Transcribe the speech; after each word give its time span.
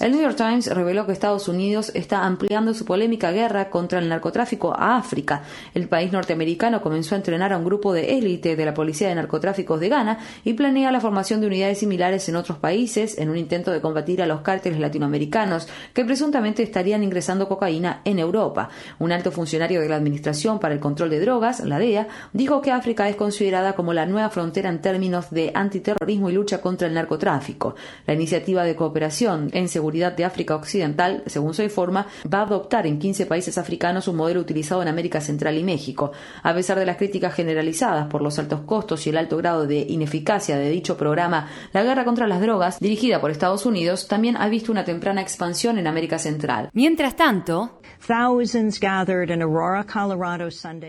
El 0.00 0.12
New 0.12 0.22
York 0.22 0.36
Times 0.36 0.68
reveló 0.68 1.04
que 1.04 1.10
Estados 1.10 1.48
Unidos 1.48 1.90
está 1.94 2.24
ampliando 2.24 2.72
su 2.72 2.84
polémica 2.84 3.32
guerra 3.32 3.70
contra 3.70 3.98
el 3.98 4.08
narcotráfico 4.08 4.72
a 4.72 4.96
África. 4.96 5.42
El 5.74 5.88
país 5.88 6.12
norteamericano 6.12 6.80
comenzó 6.80 7.16
a 7.16 7.18
entrenar 7.18 7.52
a 7.52 7.58
un 7.58 7.64
grupo 7.64 7.92
de 7.92 8.16
élite 8.16 8.54
de 8.54 8.64
la 8.64 8.72
Policía 8.72 9.08
de 9.08 9.16
Narcotráficos 9.16 9.80
de 9.80 9.88
Ghana 9.88 10.20
y 10.44 10.52
planea 10.52 10.92
la 10.92 11.00
formación 11.00 11.40
de 11.40 11.48
unidades 11.48 11.78
similares 11.80 12.28
en 12.28 12.36
otros 12.36 12.58
países 12.58 13.18
en 13.18 13.30
un 13.30 13.36
intento 13.36 13.72
de 13.72 13.80
combatir 13.80 14.22
a 14.22 14.26
los 14.26 14.42
cárteles 14.42 14.78
latinoamericanos 14.78 15.66
que 15.92 16.04
presuntamente 16.04 16.62
estarían 16.62 17.02
ingresando 17.02 17.48
cocaína 17.48 18.02
en 18.04 18.20
Europa. 18.20 18.68
Un 19.00 19.10
alto 19.10 19.32
funcionario 19.32 19.80
de 19.80 19.88
la 19.88 19.96
Administración 19.96 20.60
para 20.60 20.72
el 20.72 20.78
Control 20.78 21.10
de 21.10 21.18
Drogas, 21.18 21.60
la 21.64 21.80
DEA, 21.80 22.06
dijo 22.32 22.62
que 22.62 22.70
África 22.70 23.08
es 23.08 23.16
considerada 23.16 23.72
como 23.72 23.92
la 23.92 24.06
nueva 24.06 24.30
frontera 24.30 24.68
en 24.68 24.80
términos 24.80 25.32
de 25.32 25.50
antiterrorismo 25.52 26.30
y 26.30 26.34
lucha 26.34 26.60
contra 26.60 26.86
el 26.86 26.94
narcotráfico. 26.94 27.74
La 28.06 28.14
iniciativa 28.14 28.64
de 28.64 28.76
cooperación 28.76 29.50
en 29.52 29.68
seguridad 29.68 30.12
de 30.12 30.24
África 30.24 30.54
Occidental, 30.54 31.22
según 31.26 31.54
se 31.54 31.64
informa, 31.64 32.06
va 32.32 32.40
a 32.40 32.42
adoptar 32.42 32.86
en 32.86 32.98
15 32.98 33.26
países 33.26 33.58
africanos 33.58 34.08
un 34.08 34.16
modelo 34.16 34.40
utilizado 34.40 34.82
en 34.82 34.88
América 34.88 35.20
Central 35.20 35.56
y 35.58 35.64
México. 35.64 36.12
A 36.42 36.54
pesar 36.54 36.78
de 36.78 36.86
las 36.86 36.96
críticas 36.96 37.34
generalizadas 37.34 38.06
por 38.06 38.22
los 38.22 38.38
altos 38.38 38.60
costos 38.60 39.06
y 39.06 39.10
el 39.10 39.18
alto 39.18 39.36
grado 39.36 39.66
de 39.66 39.78
ineficacia 39.78 40.58
de 40.58 40.70
dicho 40.70 40.96
programa, 40.96 41.48
la 41.72 41.82
guerra 41.82 42.04
contra 42.04 42.26
las 42.26 42.40
drogas, 42.40 42.80
dirigida 42.80 43.20
por 43.20 43.30
Estados 43.30 43.66
Unidos, 43.66 44.08
también 44.08 44.36
ha 44.36 44.48
visto 44.48 44.72
una 44.72 44.84
temprana 44.84 45.20
expansión 45.20 45.78
en 45.78 45.86
América 45.86 46.18
Central. 46.18 46.70
Mientras 46.72 47.16
tanto, 47.16 47.80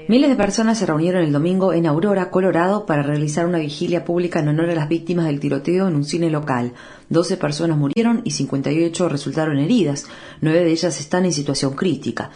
Miles 0.08 0.30
de 0.30 0.36
personas 0.36 0.78
se 0.78 0.86
reunieron 0.86 1.24
el 1.24 1.32
domingo 1.32 1.74
en 1.74 1.86
Aurora, 1.86 2.30
Colorado, 2.30 2.86
para 2.86 3.04
realizar 3.04 3.46
una 3.46 3.58
vigilia 3.58 4.06
pública 4.06 4.40
en 4.40 4.50
honor 4.50 4.70
a 4.70 4.76
las 4.76 4.90
víctimas 4.90 5.26
del 5.26 5.40
tiroteo 5.40 5.88
en 5.88 5.96
un 5.96 6.04
cine 6.04 6.30
local. 6.30 6.74
12 7.10 7.38
personas 7.38 7.78
murieron 7.78 8.22
y 8.24 8.32
58 8.32 9.10
resultaron 9.10 9.58
heridas. 9.58 10.06
Nueve 10.42 10.64
de 10.64 10.72
ellas 10.72 11.00
están 11.00 11.26
en 11.26 11.34
situación 11.34 11.74
crítica. 11.74 12.30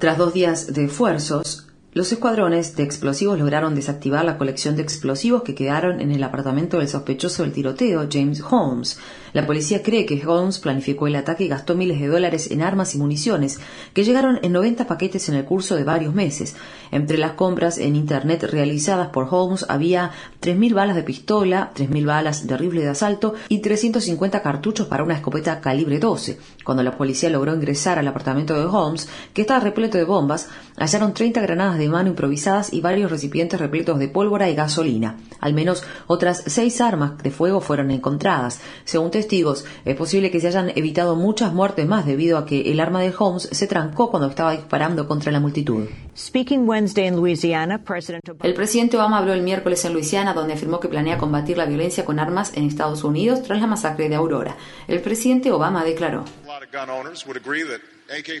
Tras 0.00 0.18
dos 0.18 0.32
días 0.32 0.72
de 0.72 0.84
esfuerzos, 0.84 1.67
los 1.98 2.12
escuadrones 2.12 2.76
de 2.76 2.84
explosivos 2.84 3.40
lograron 3.40 3.74
desactivar 3.74 4.24
la 4.24 4.38
colección 4.38 4.76
de 4.76 4.82
explosivos 4.82 5.42
que 5.42 5.56
quedaron 5.56 6.00
en 6.00 6.12
el 6.12 6.22
apartamento 6.22 6.78
del 6.78 6.86
sospechoso 6.86 7.42
del 7.42 7.50
tiroteo, 7.50 8.06
James 8.08 8.40
Holmes. 8.40 9.00
La 9.32 9.44
policía 9.44 9.82
cree 9.82 10.06
que 10.06 10.24
Holmes 10.24 10.60
planificó 10.60 11.08
el 11.08 11.16
ataque 11.16 11.44
y 11.44 11.48
gastó 11.48 11.74
miles 11.74 12.00
de 12.00 12.06
dólares 12.06 12.52
en 12.52 12.62
armas 12.62 12.94
y 12.94 12.98
municiones, 12.98 13.58
que 13.94 14.04
llegaron 14.04 14.38
en 14.42 14.52
90 14.52 14.86
paquetes 14.86 15.28
en 15.28 15.34
el 15.34 15.44
curso 15.44 15.74
de 15.74 15.82
varios 15.82 16.14
meses. 16.14 16.54
Entre 16.92 17.18
las 17.18 17.32
compras 17.32 17.78
en 17.78 17.96
Internet 17.96 18.44
realizadas 18.44 19.08
por 19.08 19.26
Holmes 19.28 19.66
había 19.68 20.12
3.000 20.40 20.74
balas 20.74 20.94
de 20.94 21.02
pistola, 21.02 21.72
3.000 21.74 22.06
balas 22.06 22.46
de 22.46 22.56
rifle 22.56 22.82
de 22.82 22.90
asalto 22.90 23.34
y 23.48 23.58
350 23.58 24.40
cartuchos 24.40 24.86
para 24.86 25.02
una 25.02 25.14
escopeta 25.14 25.60
calibre 25.60 25.98
12. 25.98 26.38
Cuando 26.64 26.84
la 26.84 26.96
policía 26.96 27.28
logró 27.28 27.52
ingresar 27.56 27.98
al 27.98 28.06
apartamento 28.06 28.54
de 28.54 28.66
Holmes, 28.66 29.08
que 29.34 29.40
estaba 29.40 29.58
repleto 29.58 29.98
de 29.98 30.04
bombas, 30.04 30.48
hallaron 30.76 31.12
30 31.12 31.40
granadas 31.40 31.76
de 31.76 31.87
mano 31.88 32.08
improvisadas 32.08 32.72
y 32.72 32.80
varios 32.80 33.10
recipientes 33.10 33.60
repletos 33.60 33.98
de 33.98 34.08
pólvora 34.08 34.48
y 34.48 34.54
gasolina. 34.54 35.16
Al 35.40 35.54
menos 35.54 35.84
otras 36.06 36.42
seis 36.46 36.80
armas 36.80 37.18
de 37.22 37.30
fuego 37.30 37.60
fueron 37.60 37.90
encontradas. 37.90 38.60
Según 38.84 39.10
testigos, 39.10 39.64
es 39.84 39.96
posible 39.96 40.30
que 40.30 40.40
se 40.40 40.48
hayan 40.48 40.70
evitado 40.70 41.16
muchas 41.16 41.52
muertes 41.52 41.86
más 41.86 42.06
debido 42.06 42.38
a 42.38 42.46
que 42.46 42.72
el 42.72 42.80
arma 42.80 43.00
de 43.00 43.12
Holmes 43.16 43.48
se 43.50 43.66
trancó 43.66 44.10
cuando 44.10 44.28
estaba 44.28 44.52
disparando 44.52 45.06
contra 45.06 45.32
la 45.32 45.40
multitud. 45.40 45.86
El 48.42 48.54
presidente 48.54 48.96
Obama 48.96 49.18
habló 49.18 49.32
el 49.32 49.42
miércoles 49.42 49.84
en 49.84 49.92
Luisiana, 49.92 50.34
donde 50.34 50.54
afirmó 50.54 50.80
que 50.80 50.88
planea 50.88 51.18
combatir 51.18 51.56
la 51.56 51.66
violencia 51.66 52.04
con 52.04 52.18
armas 52.18 52.52
en 52.56 52.64
Estados 52.64 53.04
Unidos 53.04 53.42
tras 53.42 53.60
la 53.60 53.66
masacre 53.66 54.08
de 54.08 54.16
Aurora. 54.16 54.56
El 54.88 55.00
presidente 55.00 55.52
Obama 55.52 55.84
declaró. 55.84 56.24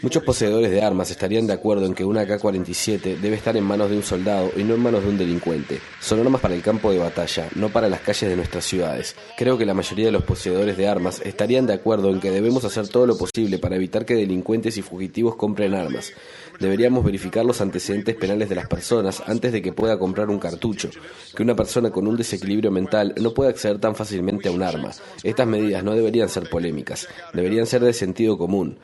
Muchos 0.00 0.22
poseedores 0.22 0.70
de 0.70 0.80
armas 0.80 1.10
estarían 1.10 1.46
de 1.46 1.52
acuerdo 1.52 1.84
en 1.84 1.94
que 1.94 2.02
una 2.02 2.22
AK-47 2.22 3.18
debe 3.18 3.36
estar 3.36 3.54
en 3.54 3.64
manos 3.64 3.90
de 3.90 3.96
un 3.96 4.02
soldado 4.02 4.50
y 4.56 4.64
no 4.64 4.74
en 4.74 4.80
manos 4.80 5.02
de 5.02 5.10
un 5.10 5.18
delincuente. 5.18 5.78
Son 6.00 6.18
armas 6.20 6.40
para 6.40 6.54
el 6.54 6.62
campo 6.62 6.90
de 6.90 6.98
batalla, 6.98 7.48
no 7.54 7.68
para 7.68 7.90
las 7.90 8.00
calles 8.00 8.30
de 8.30 8.36
nuestras 8.36 8.64
ciudades. 8.64 9.14
Creo 9.36 9.58
que 9.58 9.66
la 9.66 9.74
mayoría 9.74 10.06
de 10.06 10.12
los 10.12 10.24
poseedores 10.24 10.78
de 10.78 10.88
armas 10.88 11.20
estarían 11.22 11.66
de 11.66 11.74
acuerdo 11.74 12.08
en 12.08 12.18
que 12.18 12.30
debemos 12.30 12.64
hacer 12.64 12.88
todo 12.88 13.06
lo 13.06 13.18
posible 13.18 13.58
para 13.58 13.76
evitar 13.76 14.06
que 14.06 14.14
delincuentes 14.14 14.78
y 14.78 14.82
fugitivos 14.82 15.36
compren 15.36 15.74
armas. 15.74 16.12
Deberíamos 16.60 17.04
verificar 17.04 17.44
los 17.44 17.60
antecedentes 17.60 18.16
penales 18.16 18.48
de 18.48 18.56
las 18.56 18.66
personas 18.66 19.22
antes 19.26 19.52
de 19.52 19.62
que 19.62 19.72
pueda 19.72 19.98
comprar 19.98 20.28
un 20.28 20.38
cartucho. 20.38 20.90
Que 21.34 21.42
una 21.42 21.54
persona 21.54 21.90
con 21.90 22.08
un 22.08 22.16
desequilibrio 22.16 22.70
mental 22.70 23.14
no 23.20 23.32
pueda 23.32 23.50
acceder 23.50 23.78
tan 23.78 23.94
fácilmente 23.94 24.48
a 24.48 24.52
un 24.52 24.62
arma. 24.62 24.90
Estas 25.22 25.46
medidas 25.46 25.84
no 25.84 25.94
deberían 25.94 26.28
ser 26.28 26.50
polémicas, 26.50 27.08
deberían 27.32 27.66
ser 27.66 27.82
de 27.82 27.92
sentido 27.92 28.36
común. 28.36 28.78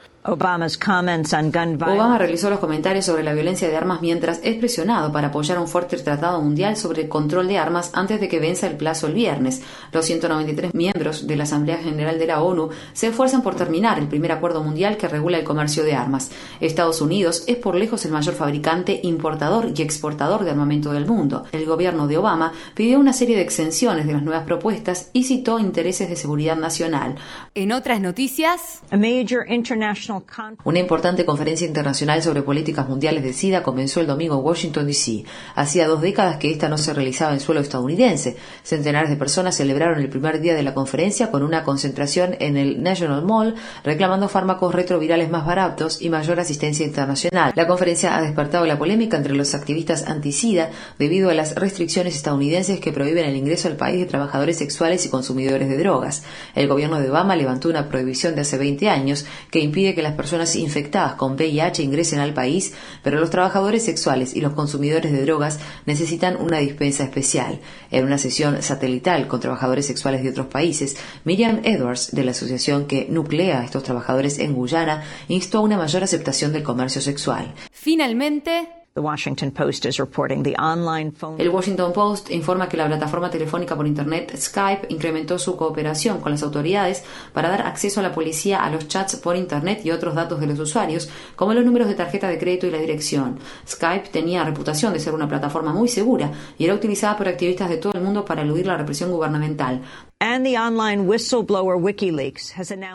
Obama 1.93 2.17
realizó 2.17 2.49
los 2.49 2.59
comentarios 2.59 3.05
sobre 3.05 3.23
la 3.23 3.35
violencia 3.35 3.69
de 3.69 3.77
armas 3.77 4.01
mientras 4.01 4.41
es 4.43 4.57
presionado 4.57 5.13
para 5.13 5.29
apoyar 5.29 5.59
un 5.59 5.69
fuerte 5.69 5.99
tratado 5.99 6.41
mundial 6.41 6.79
sobre 6.79 7.03
el 7.03 7.09
control 7.11 7.47
de 7.47 7.59
armas 7.59 7.91
antes 7.93 8.23
de 8.23 8.29
que 8.29 8.41
venza 8.41 8.67
el 8.67 8.79
plazo 8.79 9.07
el 9.07 9.13
viernes. 9.13 9.61
Los 9.93 10.07
193 10.07 10.73
miembros 10.73 11.27
de 11.27 11.37
la 11.37 11.43
Asamblea 11.43 11.77
General 11.77 12.19
de 12.19 12.27
la 12.27 12.43
ONU 12.43 12.71
se 12.95 13.09
esfuerzan 13.09 13.43
por 13.43 13.55
terminar 13.55 13.99
el 13.99 14.09
primer 14.09 14.33
acuerdo 14.33 14.63
mundial 14.63 14.97
que 14.97 15.09
regula 15.09 15.37
el 15.37 15.45
comercio 15.45 15.85
de 15.85 15.95
armas. 15.95 16.31
Estados 16.59 17.03
Unidos 17.03 17.45
es 17.47 17.57
por 17.65 17.77
lejos 17.77 18.05
el 18.05 18.13
mayor 18.13 18.35
fabricante, 18.35 19.01
importador 19.05 19.73
y 19.75 19.81
exportador 19.81 20.45
de 20.45 20.51
armamento 20.51 20.93
del 20.93 21.07
mundo. 21.07 21.47
El 21.51 21.65
gobierno 21.65 22.07
de 22.07 22.19
Obama 22.19 22.53
pidió 22.75 23.01
una 23.01 23.15
serie 23.15 23.37
de 23.37 23.43
exenciones 23.43 24.07
de 24.07 24.13
las 24.13 24.23
nuevas 24.23 24.45
propuestas 24.45 25.09
y 25.15 25.25
citó 25.25 25.59
intereses 25.59 26.11
de 26.11 26.17
seguridad 26.17 26.57
nacional. 26.57 27.15
En 27.55 27.73
otras 27.73 28.03
noticias, 28.03 28.83
una 30.65 30.79
importante 30.79 31.25
conferencia 31.25 31.67
internacional 31.67 32.23
sobre 32.23 32.43
políticas 32.43 32.87
mundiales 32.87 33.25
de 33.25 33.33
SIDA 33.33 33.63
comenzó 33.63 34.03
el 34.03 34.09
domingo 34.09 34.39
en 34.39 34.45
Washington, 34.45 34.87
D.C. 34.87 35.25
Hacía 35.55 35.87
dos 35.87 36.03
décadas 36.03 36.37
que 36.37 36.51
esta 36.51 36.69
no 36.69 36.77
se 36.77 36.93
realizaba 36.93 37.33
en 37.33 37.41
suelo 37.41 37.63
estadounidense. 37.63 38.37
Centenares 38.63 39.09
de 39.09 39.17
personas 39.17 39.57
celebraron 39.57 40.01
el 40.01 40.11
primer 40.11 40.43
día 40.43 40.55
de 40.55 40.63
la 40.63 40.75
conferencia 40.75 41.31
con 41.31 41.43
una 41.43 41.65
concentración 41.65 42.37
en 42.41 42.59
el 42.59 42.83
National 42.83 43.23
Mall 43.23 43.55
reclamando 43.85 44.29
fármacos 44.29 44.75
retrovirales 44.75 45.31
más 45.31 45.47
baratos 45.47 46.03
y 46.03 46.11
mayor 46.11 46.41
asistencia 46.41 46.85
internacional. 46.85 47.54
La 47.55 47.69
conferencia 47.69 48.17
ha 48.17 48.23
despertado 48.23 48.67
la 48.67 48.79
polémica 48.79 49.17
entre 49.17 49.35
los 49.35 49.55
activistas 49.55 50.05
anti-SIDA 50.09 50.71
debido 50.99 51.31
a 51.31 51.35
las 51.35 51.55
restricciones 51.55 52.17
estadounidenses 52.17 52.81
que 52.81 52.93
prohíben 52.93 53.27
el 53.27 53.37
ingreso 53.37 53.69
al 53.69 53.77
país 53.77 54.01
de 54.01 54.07
trabajadores 54.07 54.59
sexuales 54.59 55.07
y 55.07 55.09
consumidores 55.09 55.69
de 55.69 55.79
drogas. 55.79 56.25
El 56.57 56.67
gobierno 56.67 57.01
de 57.01 57.11
Obama 57.11 57.37
levantó 57.37 57.69
una 57.69 57.89
prohibición 57.89 58.35
de 58.35 58.41
hace 58.41 58.59
20 58.59 58.89
años 58.89 59.25
que 59.53 59.61
impide 59.61 59.95
que 59.95 60.03
las 60.03 60.15
personas 60.15 60.57
infectadas 60.57 61.15
con 61.15 61.35
VIH 61.35 61.85
ingresen 61.85 62.19
al 62.19 62.35
país, 62.35 62.75
pero 63.05 63.21
los 63.21 63.31
trabajadores 63.31 63.85
sexuales 63.85 64.35
y 64.35 64.41
los 64.41 64.55
consumidores 64.55 65.13
de 65.13 65.23
drogas 65.23 65.61
necesitan 65.87 66.37
una 66.37 66.59
dispensa 66.59 67.05
especial. 67.05 67.61
En 67.93 68.05
una 68.05 68.19
sesión 68.19 68.63
satelital 68.63 69.29
con 69.29 69.39
trabajadores 69.39 69.87
sexuales 69.87 70.25
de 70.25 70.31
otros 70.31 70.49
países, 70.49 70.97
Miriam 71.25 71.61
Edwards, 71.63 72.11
de 72.11 72.25
la 72.25 72.33
asociación 72.33 72.87
que 72.87 73.07
nuclea 73.09 73.61
a 73.61 73.65
estos 73.65 73.85
trabajadores 73.85 74.41
en 74.41 74.55
Guyana, 74.55 75.05
instó 75.29 75.59
a 75.59 75.63
una 75.63 75.77
mayor 75.77 76.03
aceptación 76.03 76.53
del 76.53 76.65
comercio 76.65 77.01
sexual. 77.01 77.44
Finalmente, 77.71 78.85
el 81.39 81.49
Washington 81.49 81.93
Post 81.93 82.31
informa 82.31 82.69
que 82.69 82.77
la 82.77 82.87
plataforma 82.87 83.29
telefónica 83.29 83.75
por 83.75 83.89
Internet 83.89 84.37
Skype 84.37 84.87
incrementó 84.89 85.37
su 85.37 85.57
cooperación 85.57 86.21
con 86.21 86.31
las 86.31 86.45
autoridades 86.45 87.03
para 87.33 87.49
dar 87.49 87.63
acceso 87.63 87.99
a 87.99 88.05
la 88.05 88.13
policía 88.13 88.63
a 88.63 88.71
los 88.71 88.87
chats 88.87 89.17
por 89.17 89.35
Internet 89.35 89.81
y 89.85 89.91
otros 89.91 90.15
datos 90.15 90.39
de 90.39 90.47
los 90.47 90.61
usuarios, 90.61 91.11
como 91.35 91.55
los 91.55 91.65
números 91.65 91.89
de 91.89 91.97
tarjeta 91.97 92.29
de 92.29 92.39
crédito 92.39 92.69
y 92.69 92.71
la 92.71 92.79
dirección. 92.79 93.41
Skype 93.69 94.11
tenía 94.11 94.45
reputación 94.45 94.93
de 94.93 95.01
ser 95.01 95.13
una 95.13 95.29
plataforma 95.29 95.73
muy 95.73 95.89
segura 95.89 96.31
y 96.57 96.65
era 96.65 96.75
utilizada 96.75 97.17
por 97.17 97.27
activistas 97.27 97.69
de 97.69 97.79
todo 97.79 97.95
el 97.95 98.01
mundo 98.01 98.25
para 98.25 98.43
eludir 98.43 98.69
la 98.69 98.77
represión 98.77 99.11
gubernamental. 99.11 99.83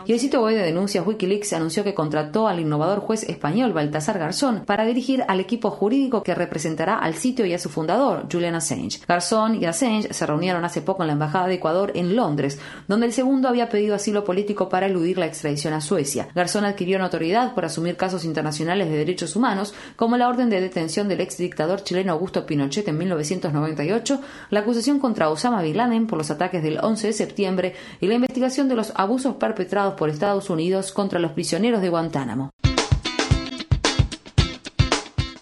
Y 0.06 0.12
el 0.12 0.20
sitio 0.20 0.42
web 0.42 0.56
de 0.56 0.62
denuncias 0.62 1.06
Wikileaks 1.06 1.52
anunció 1.52 1.84
que 1.84 1.94
contrató 1.94 2.48
al 2.48 2.60
innovador 2.60 3.00
juez 3.00 3.22
español 3.28 3.72
Baltasar 3.72 4.18
Garzón 4.18 4.64
para 4.64 4.84
dirigir 4.84 5.24
al 5.28 5.38
equipo 5.38 5.70
jurídico 5.70 6.22
que 6.22 6.34
representará 6.34 6.98
al 6.98 7.14
sitio 7.14 7.46
y 7.46 7.52
a 7.52 7.58
su 7.58 7.68
fundador, 7.68 8.26
Julian 8.30 8.54
Assange. 8.54 9.00
Garzón 9.06 9.62
y 9.62 9.66
Assange 9.66 10.12
se 10.12 10.26
reunieron 10.26 10.64
hace 10.64 10.82
poco 10.82 11.02
en 11.02 11.08
la 11.08 11.12
Embajada 11.12 11.46
de 11.46 11.54
Ecuador 11.54 11.92
en 11.94 12.16
Londres, 12.16 12.58
donde 12.88 13.06
el 13.06 13.12
segundo 13.12 13.48
había 13.48 13.68
pedido 13.68 13.94
asilo 13.94 14.24
político 14.24 14.68
para 14.68 14.86
eludir 14.86 15.18
la 15.18 15.26
extradición 15.26 15.74
a 15.74 15.80
Suecia. 15.80 16.28
Garzón 16.34 16.64
adquirió 16.64 16.98
notoriedad 16.98 17.54
por 17.54 17.64
asumir 17.64 17.96
casos 17.96 18.24
internacionales 18.24 18.88
de 18.88 18.96
derechos 18.96 19.36
humanos, 19.36 19.74
como 19.96 20.16
la 20.16 20.28
orden 20.28 20.50
de 20.50 20.60
detención 20.60 21.08
del 21.08 21.20
ex 21.20 21.36
dictador 21.36 21.84
chileno 21.84 22.12
Augusto 22.12 22.46
Pinochet 22.46 22.88
en 22.88 22.98
1998, 22.98 24.20
la 24.50 24.60
acusación 24.60 24.98
contra 24.98 25.30
Osama 25.30 25.62
Bin 25.62 25.76
Laden 25.76 26.06
por 26.06 26.18
los 26.18 26.30
ataques 26.30 26.62
del 26.62 26.78
11 26.82 27.09
de 27.10 27.16
septiembre 27.16 27.74
y 28.00 28.06
la 28.06 28.14
investigación 28.14 28.68
de 28.68 28.76
los 28.76 28.92
abusos 28.94 29.34
perpetrados 29.36 29.94
por 29.94 30.08
Estados 30.08 30.50
Unidos 30.50 30.92
contra 30.92 31.18
los 31.18 31.32
prisioneros 31.32 31.82
de 31.82 31.88
Guantánamo. 31.90 32.50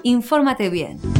Infórmate 0.02 0.70
bien. 0.70 1.15